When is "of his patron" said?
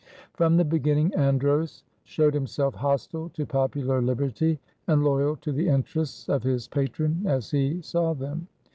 6.27-7.21